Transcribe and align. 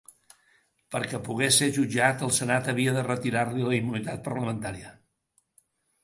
Perquè 0.93 1.17
pogués 1.25 1.59
ser 1.61 1.67
jutjat, 1.75 2.23
el 2.27 2.33
senat 2.37 2.69
havia 2.73 2.93
de 2.95 3.03
retirar-li 3.09 3.67
la 3.67 3.75
immunitat 3.81 4.23
parlamentària. 4.29 4.95